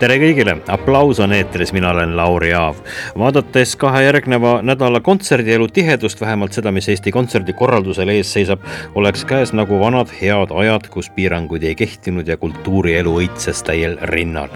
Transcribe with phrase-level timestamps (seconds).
[0.00, 2.78] tere kõigile, aplaus on eetris, mina olen Lauri Aav.
[3.20, 8.64] vaadates kahe järgneva nädala kontserdielu tihedust, vähemalt seda, mis Eesti Kontserdi korraldusel ees seisab,
[8.96, 14.48] oleks käes nagu vanad head ajad, kus piiranguid ei kehtinud ja kultuurielu õitses täiel rinnal.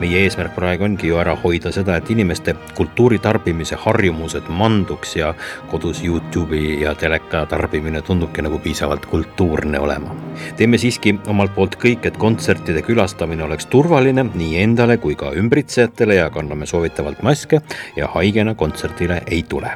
[0.00, 5.34] meie eesmärk praegu ongi ju ära hoida seda, et inimeste kultuuri tarbimise harjumused manduks ja
[5.70, 10.16] kodus Youtube'i ja teleka tarbimine tundubki nagu piisavalt kultuurne olema.
[10.56, 15.32] teeme siiski omalt poolt kõik, et kontsertide külastamine oleks turvaline nii endale endale kui ka
[15.34, 17.58] ümbritsejatele ja kanname soovitavalt maske
[17.96, 19.72] ja haigena kontserdile ei tule.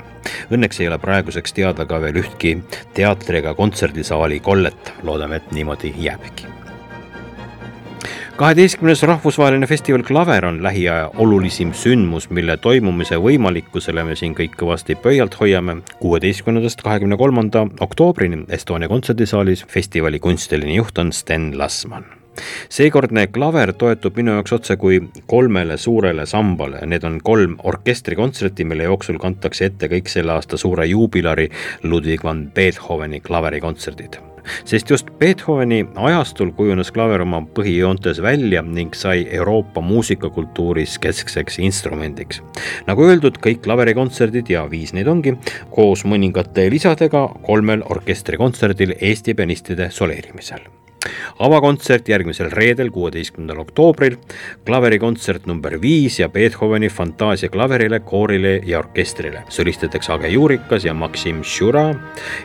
[0.55, 2.61] Õnneks ei ole praeguseks teada ka veel ühtki
[2.95, 6.47] teatri ega kontserdisaali kollet, loodame, et niimoodi jääbki
[8.41, 14.97] kaheteistkümnes rahvusvaheline festival Klaver on lähiaja olulisim sündmus, mille toimumise võimalikkusele me siin kõik kõvasti
[14.97, 15.83] pöialt hoiame.
[16.01, 22.20] kuueteistkümnendast kahekümne kolmanda oktoobrini Estonia kontserdisaalis festivali kunstiline juht on Sten Lasman
[22.69, 28.89] seekordne klaver toetub minu jaoks otse kui kolmele suurele sambale, need on kolm orkestrikontserti, mille
[28.89, 31.51] jooksul kantakse ette kõik selle aasta suure juubilari
[31.83, 34.21] Ludwig van Beethoveni klaverikontserdid.
[34.65, 42.43] Sest just Beethoveni ajastul kujunes klaver oma põhijoontes välja ning sai Euroopa muusikakultuuris keskseks instrumendiks.
[42.87, 45.37] nagu öeldud, kõik klaverikontserdid ja viis neid ongi,
[45.71, 50.80] koos mõningate lisadega kolmel orkestrikontserdil Eesti pianistide soleerimisel
[51.39, 54.17] avakontsert järgmisel reedel, kuueteistkümnendal oktoobril,
[54.67, 59.45] klaverikontsert number viis ja Beethoveni fantaasia klaverile, koorile ja orkestrile.
[59.49, 61.95] solistideks Age Juurikas ja Maksim Šura.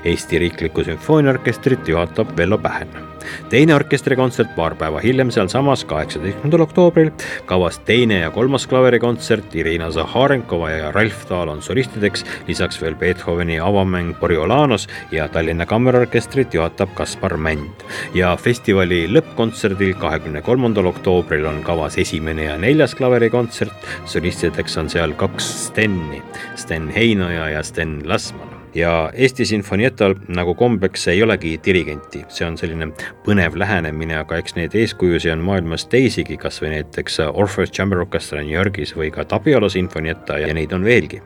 [0.05, 3.14] Eesti Riiklikku Sümfooniaorkestrit juhatab Vello Pähen
[3.50, 7.12] teine orkestrikontsert paar päeva hiljem sealsamas, kaheksateistkümnendal oktoobril.
[7.46, 13.59] kavas teine ja kolmas klaverikontsert, Irina Zaharenkova ja Ralf Taal on solistideks, lisaks veel Beethoveni
[13.59, 17.86] avamäng Coriolanos ja Tallinna Kammerorkestrit juhatab Kaspar Mänd.
[18.13, 23.74] ja festivali lõppkontserdil, kahekümne kolmandal oktoobril on kavas esimene ja neljas klaverikontsert.
[24.06, 26.22] solistideks on seal kaks Steni,
[26.56, 32.58] Sten Heinoja ja Sten Lasman ja Eesti Sinfonietal nagu kombeks ei olegi dirigenti, see on
[32.59, 32.91] selline
[33.25, 38.56] põnev lähenemine, aga eks neid eeskujusid on maailmas teisigi, kasvõi näiteks Orpheus Chamber Orchestra New
[38.56, 41.22] Yorgis või ka Tapiolo Sinfonietta ja neid on veelgi.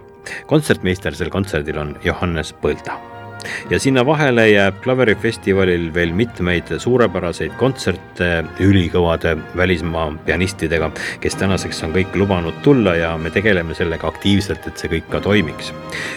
[0.45, 3.18] kontsertmeister sel kontserdil on Johannes Põlda
[3.69, 8.29] ja sinna vahele jääb klaverifestivalil veel mitmeid suurepäraseid kontserte
[8.63, 10.91] ülikõvade välismaa pianistidega,
[11.23, 15.21] kes tänaseks on kõik lubanud tulla ja me tegeleme sellega aktiivselt, et see kõik ka
[15.23, 15.73] toimiks.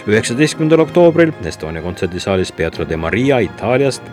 [0.07, 4.03] üheksateistkümnendal oktoobril Estonia kontserdisaalis Pietro de Maria Itaaliast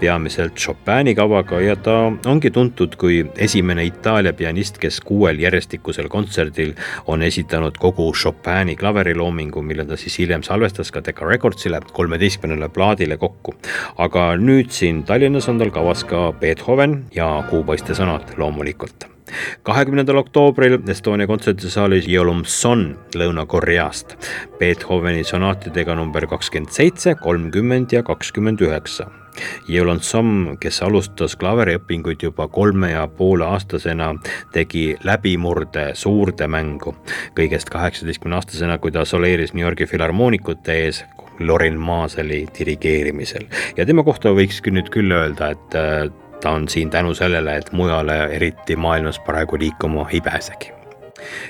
[0.00, 6.74] peamiselt Chopini kavaga ja ta ongi tuntud kui esimene Itaalia pianist, kes kuuel järjestikusel kontserdil
[7.06, 12.68] on esitanud kogu Chopini klaveriloomingu, mille ta siis hiljem salvestas ka Decca Recordsile kolmeteistkümnendal kolmekümnele
[12.68, 13.54] plaadile kokku.
[13.98, 19.06] aga nüüd siin Tallinnas on tal kavas ka Beethoven ja Kuupoiste sonat loomulikult
[19.62, 24.16] kahekümnendal oktoobril Estonia kontserdisaalis Jolumson Lõuna-Koreast
[24.58, 29.06] Beethoveni sonaatidega number kakskümmend seitse, kolmkümmend ja kakskümmend üheksa.
[29.70, 34.10] Jolonsom, kes alustas klaveriõpinguid juba kolme ja poole aastasena,
[34.52, 36.94] tegi läbimurde suurde mängu.
[37.38, 41.04] kõigest kaheksateistkümne aastasena, kui ta soleeris New Yorgi filharmoonikute ees
[41.40, 43.46] Lorin Maaseli dirigeerimisel.
[43.76, 46.04] Ja tema kohta võikski nüüd küll öelda, et äh,
[46.40, 50.72] ta on siin tänu sellele, et mujale eriti maailmas praegu liikuma ei pääsegi.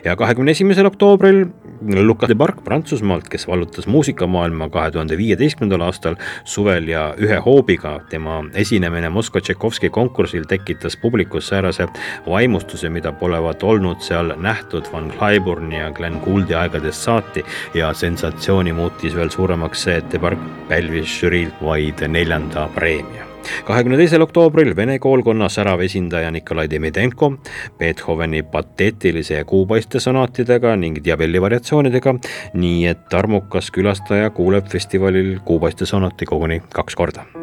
[0.04, 1.44] Ja kahekümne esimesel oktoobril
[1.80, 8.00] Lukas de Barc Prantsusmaalt, kes vallutas muusikamaailma kahe tuhande viieteistkümnendal aastal suvel ja ühe hoobiga.
[8.10, 11.88] tema esinemine Moskva Tšaikovski konkursil tekitas publikus säärase
[12.26, 17.44] vaimustuse, mida polevat olnud seal nähtud Van Cliburni ja Glen Gouldi aegadest saati
[17.74, 20.38] ja sensatsiooni muutis veel suuremaks see, et de Barc
[20.68, 23.29] pälvis žüriilt vaid neljanda preemia
[23.64, 27.32] kahekümne teisel oktoobril Vene koolkonna särav esindaja Nikolai Demidenko
[27.78, 32.14] Beethoveni pateetilise ja kuupaiste sonaatidega ning Diabelli variatsioonidega,
[32.54, 37.39] nii et armukas külastaja kuuleb festivalil kuupaiste sonaati koguni kaks korda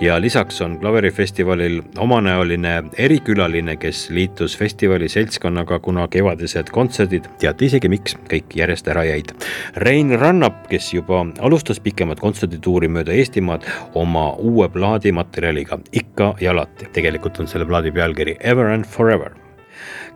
[0.00, 7.88] ja lisaks on klaverifestivalil omanäoline erikülaline, kes liitus festivali seltskonnaga, kuna kevadised kontserdid, teate isegi
[7.88, 9.34] miks, kõik järjest ära jäid.
[9.76, 13.66] Rein Rannap, kes juba alustas pikemat kontserdituuri mööda Eestimaad
[13.98, 16.88] oma uue plaadi materjaliga ikka ja alati.
[16.92, 19.47] tegelikult on selle plaadi pealkiri Ever and Forever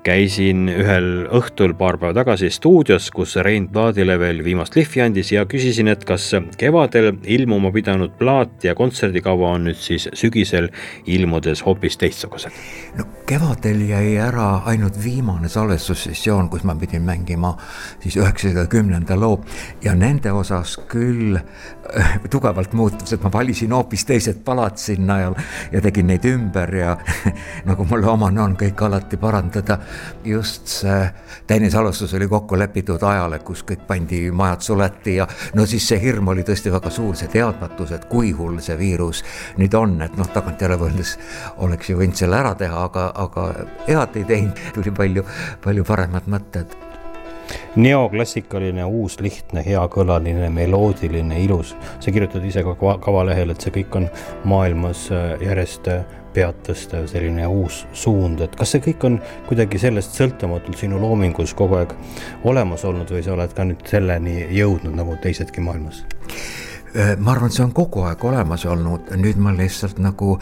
[0.03, 5.45] käisin ühel õhtul paar päeva tagasi stuudios, kus Rein plaadile veel viimast lihvi andis ja
[5.47, 10.71] küsisin, et kas kevadel ilmuma pidanud plaat ja kontserdikava on nüüd siis sügisel
[11.07, 12.51] ilmudes hoopis teistsugused?
[12.99, 17.55] no kevadel jäi ära ainult viimane salvestussessioon, kus ma pidin mängima
[18.03, 19.39] siis üheksasaja kümnenda loo
[19.85, 21.39] ja nende osas küll
[22.31, 25.33] tugevalt muutus, et ma valisin hoopis teised palad sinna ja,
[25.73, 26.97] ja tegin neid ümber ja
[27.69, 29.79] nagu mulle omane on, kõike alati parandada.
[30.25, 31.01] Just see
[31.47, 35.27] teine salvestus oli kokku lepitud ajale, kus kõik pandi, majad suleti ja
[35.59, 39.25] no siis see hirm oli tõesti väga suur, see teadmatus, et kui hull see viirus
[39.59, 41.17] nüüd on, et noh, tagantjärele mõeldes
[41.65, 43.49] oleks ju võinud selle ära teha, aga, aga
[43.89, 45.27] head ei teinud, tuli palju,
[45.65, 46.92] palju paremad mõtted
[47.77, 51.77] neoklassikaline, uus, lihtne, heakõlaline, meloodiline, ilus.
[52.01, 54.09] sa kirjutad ise ka kavalehel, et see kõik on
[54.45, 59.19] maailmas äh, järjest äh, pead tõsta ja selline uus suund, et kas see kõik on
[59.49, 61.93] kuidagi sellest sõltumatult sinu loomingus kogu aeg
[62.49, 66.05] olemas olnud või sa oled ka nüüd selleni jõudnud nagu teisedki maailmas?
[66.93, 70.37] Äh, ma arvan, see on kogu aeg olemas olnud, nüüd ma lihtsalt nagu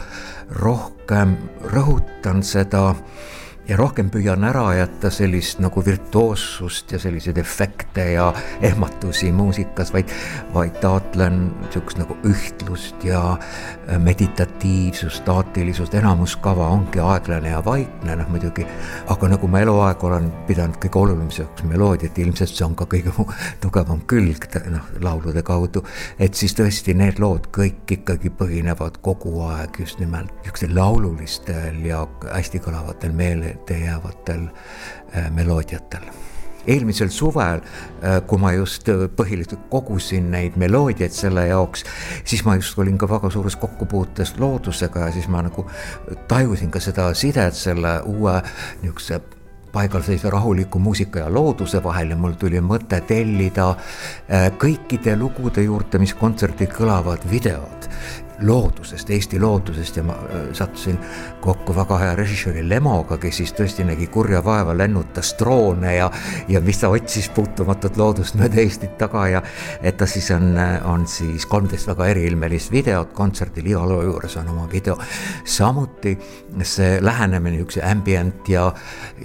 [0.59, 1.37] rohkem
[1.71, 3.29] rõhutan seda äh,
[3.69, 8.31] ja rohkem püüan ära jätta sellist nagu virtuoossust ja selliseid efekte ja
[8.61, 10.09] ehmatusi muusikas, vaid,
[10.53, 18.15] vaid taotlen sihukest nagu ühtlust ja äh, meditatiivsust, staatilisust, enamus kava ongi aeglane ja vaikne,
[18.17, 18.65] noh muidugi.
[19.13, 23.13] aga nagu ma eluaeg olen pidanud kõige olulisemaks meloodiat, ilmselt see on ka kõige
[23.63, 25.85] tugevam külg, noh laulude kaudu.
[26.19, 32.03] et siis tõesti need lood kõik ikkagi põhinevad kogu aeg just nimelt niisugustel laululistel ja
[32.25, 34.47] hästi kõlavatel meele meelde jäävatel
[35.15, 36.03] äh, meloodiatel.
[36.67, 37.61] Eelmisel suvel,
[38.03, 41.83] äh, kui ma just äh, põhiliselt kogusin neid meloodiaid selle jaoks,
[42.23, 45.65] siis ma just olin ka väga suures kokkupuutes loodusega ja siis ma nagu
[46.27, 48.39] tajusin ka seda sidet selle uue
[48.81, 49.21] niisuguse
[49.71, 53.69] paigalseisva rahuliku muusika ja looduse vahel ja mul tuli mõte tellida
[54.59, 57.87] kõikide lugude juurde, mis kontserdil kõlavad, videod
[58.41, 60.99] loodusest, Eesti loodusest ja ma äh, sattusin
[61.41, 66.09] kokku väga hea režissööri Lemoga, kes siis tõesti nägi kurja vaeva, lennutas droone ja,
[66.49, 69.43] ja mis ta otsis puutumatut loodust mööda Eestit taga ja
[69.81, 70.55] et ta siis on,
[70.89, 74.97] on siis kolmteist väga eriilmelist videot kontserdil, iga loo juures on oma video.
[75.45, 76.17] samuti
[76.63, 78.73] see lähenemine niisuguse ambient ja,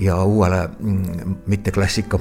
[0.01, 2.19] ja uuele mm, mitte klassika,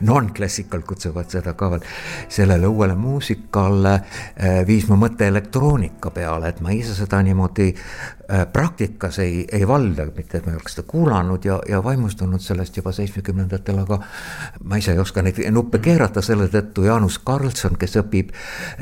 [0.00, 1.84] non-classical kutsuvad seda ka veel,
[2.28, 7.68] sellele uuele muusikale äh, viis mu mõte elektroon elektroonika peale, et ma ise seda niimoodi
[7.70, 12.42] äh, praktikas ei, ei valda, mitte et ma ei oleks seda kuulanud ja, ja vaimustunud
[12.42, 14.00] sellest juba seitsmekümnendatel, aga
[14.64, 18.32] ma ise ei oska neid nuppe keerata, selle tõttu Jaanus Karlsson, kes õpib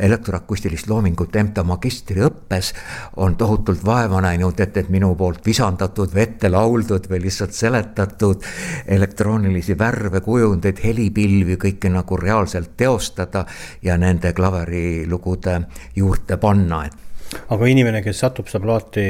[0.09, 2.73] elektroakustilist loomingut EMTA magistriõppes,
[3.17, 8.45] on tohutult vaeva näinud, et, et minu poolt visandatud või ette lauldud või lihtsalt seletatud
[8.87, 13.45] elektroonilisi värve, kujundeid, helipilvi, kõike nagu reaalselt teostada
[13.85, 15.61] ja nende klaverilugude
[15.97, 19.07] juurde panna, et aga inimene, kes satub seda plaati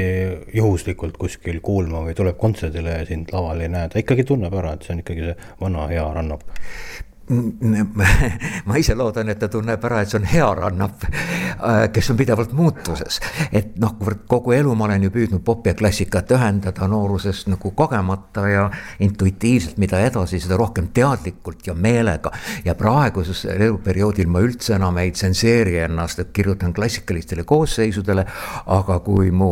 [0.57, 4.73] juhuslikult kuskil kuulma või tuleb kontserdile ja sind laval ei näe, ta ikkagi tunneb ära,
[4.73, 6.45] et see on ikkagi see vana hea Rannap
[7.29, 12.17] ma ise loodan, et ta tunneb ära, et see on hea rannap, äh, kes on
[12.19, 13.19] pidevalt muutuses.
[13.51, 17.71] et noh, kuivõrd kogu elu ma olen ju püüdnud popi ja klassikat ühendada noorusest nagu
[17.75, 18.69] kogemata ja
[19.03, 22.31] intuitiivselt, mida edasi, seda rohkem teadlikult ja meelega.
[22.65, 28.25] ja praegusel eluperioodil ma üldse enam ei tsenseeri ennast, et kirjutan klassikalistele koosseisudele,
[28.65, 29.51] aga kui mu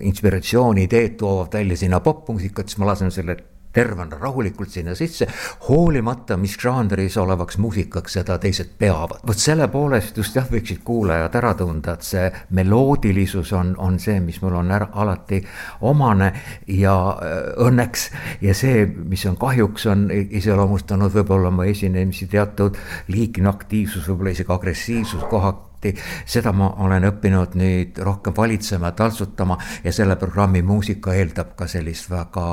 [0.00, 3.36] inspiratsiooni ideed toovad välja sinna popmuusikat, siis ma lasen selle
[3.72, 5.28] tervena rahulikult sinna sisse,
[5.68, 9.20] hoolimata, mis žanris olevaks muusikaks seda teised peavad.
[9.26, 14.18] vot selle poolest just jah, võiksid kuulajad ära tunda, et see meloodilisus on, on see,
[14.24, 15.42] mis mul on ära, alati
[15.80, 16.32] omane
[16.66, 18.08] ja äh, õnneks
[18.42, 22.78] ja see, mis on kahjuks, on iseloomustanud võib-olla mu esinemisi teatud
[23.12, 25.92] liigne aktiivsus, võib-olla isegi agressiivsus kohati
[26.26, 32.10] seda ma olen õppinud nüüd rohkem valitsema, taltsutama ja selle programmi muusika eeldab ka sellist
[32.10, 32.48] väga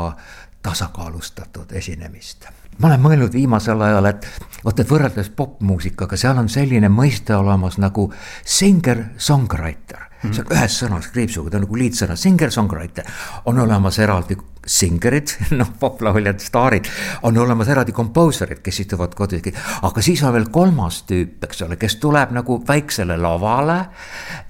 [0.65, 2.47] tasakaalustatud esinemist.
[2.79, 4.25] ma olen mõelnud viimasel ajal, et
[4.65, 8.09] vot, et võrreldes popmuusikaga, seal on selline mõiste olemas nagu
[8.43, 10.31] singer-songwriter mm.
[10.31, 10.33] -hmm.
[10.35, 13.07] see on ühes sõnas kriipsuga, ta on nagu liitsõna, singer-songwriter.
[13.45, 16.89] on olemas eraldi singerid, noh, poplauljad, staarid,
[17.23, 19.45] on olemas eraldi komposerid, kes istuvad kodus,
[19.81, 23.85] aga siis on veel kolmas tüüp, eks ole, kes tuleb nagu väiksele lavale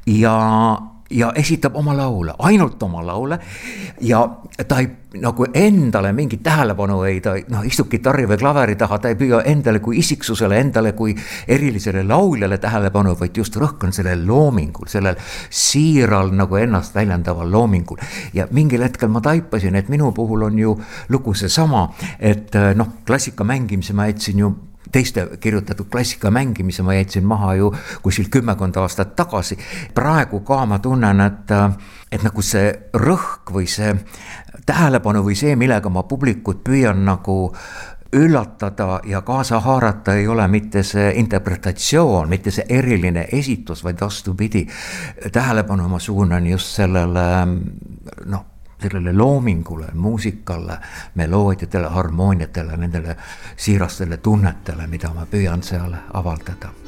[0.07, 0.36] ja
[1.15, 3.39] ja esitab oma laule, ainult oma laule.
[4.01, 4.22] ja
[4.67, 4.89] ta ei
[5.22, 9.41] nagu endale mingit tähelepanu ei, ta noh, istub kitarri või klaveri taha, ta ei püüa
[9.48, 11.15] endale kui isiksusele, endale kui
[11.48, 15.15] erilisele lauljale tähelepanu, vaid just rõhk on sellel loomingul, sellel
[15.50, 17.98] siiral nagu ennast väljendaval loomingul.
[18.34, 20.77] ja mingil hetkel ma taipasin, et minu puhul on ju
[21.10, 24.55] lugu seesama, et noh, klassika mängimise ma jätsin ju
[24.92, 29.58] teiste kirjutatud klassika mängimise ma jätsin maha ju kuskil kümmekond aastat tagasi.
[29.94, 31.51] praegu ka ma tunnen, et,
[32.12, 33.96] et nagu see rõhk või see
[34.65, 37.54] tähelepanu või see, millega ma publikut püüan nagu
[38.15, 44.68] üllatada ja kaasa haarata ei ole mitte see interpretatsioon, mitte see eriline esitus, vaid vastupidi.
[45.32, 47.25] tähelepanu ma suunan just sellele
[48.25, 48.54] noh
[48.86, 50.80] sellele loomingule, muusikale,
[51.15, 53.18] meloodiatele, harmooniatele, nendele
[53.58, 56.85] siirastele tunnetele, mida ma püüan seal avaldada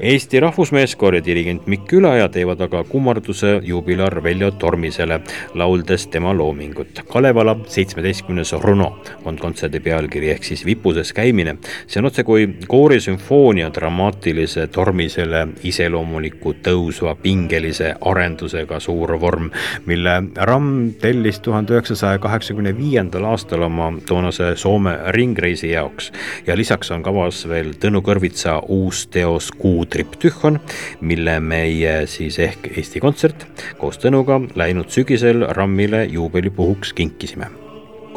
[0.00, 5.20] Eesti Rahvusmeeskoor ja dirigent Mikk Ülaja teevad aga kummarduse juubilar Veljo Tormisele,
[5.54, 7.00] lauldes tema loomingut.
[7.08, 8.90] Kalevala seitsmeteistkümnes Runo
[9.24, 11.56] on kontserdi pealkiri ehk siis vipuses käimine.
[11.86, 19.50] see on otsekui koorisümfoonia dramaatilise Tormisele iseloomuliku tõusva pingelise arendusega suur vorm,
[19.86, 26.12] mille Ramm tellis tuhande üheksasaja kaheksakümne viiendal aastal oma toonase Soome ringreisi jaoks
[26.46, 30.60] ja lisaks on kavas veel Tõnu Kõrvitsa uus teos Kuud triptühhon,
[31.00, 33.46] mille meie siis ehk Eesti Kontsert
[33.80, 37.50] koos Tõnuga läinud sügisel RAM-ile juubelipuhuks kinkisime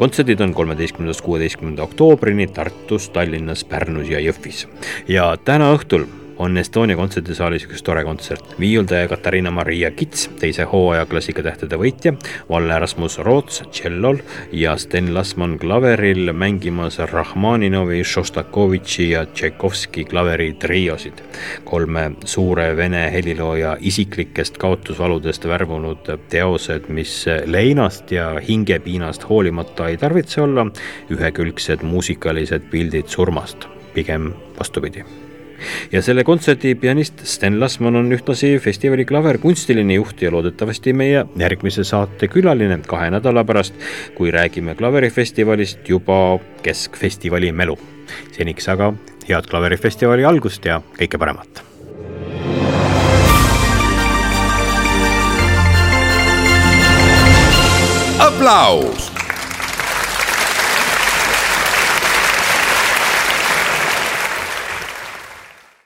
[0.00, 4.64] kontserdid on kolmeteistkümnendast kuueteistkümnenda oktoobrini Tartus, Tallinnas, Pärnus ja Jõhvis.
[5.08, 6.06] ja täna õhtul
[6.40, 8.54] on Estonia kontserdisaalis üks tore kontsert.
[8.60, 12.14] viiuldaja Katariina-Maria Kits, teise hooaja klassikatähtede võitja,
[12.48, 14.22] Valle Rasmus Roots tšellol
[14.56, 21.20] ja Sten Lasman klaveril mängimas Rahmaninovi, Šostakovitši ja Tšaikovski klaveri triosid.
[21.64, 30.40] kolme suure vene helilooja isiklikest kaotusvaludest värvunud teosed, mis leinast ja hingepiinast hoolimata ei tarvitse
[30.40, 30.66] olla
[31.10, 35.04] ühekülgsed muusikalised pildid surmast, pigem vastupidi
[35.92, 41.24] ja selle kontserdi pianist Sten Lasman on ühtlasi festivali klaver kunstiline juht ja loodetavasti meie
[41.38, 43.74] järgmise saate külaline kahe nädala pärast,
[44.16, 47.78] kui räägime klaverifestivalist juba keskfestivali melu.
[48.32, 48.92] seniks aga
[49.28, 51.64] head klaverifestivali algust ja kõike paremat.
[58.20, 59.19] aplaus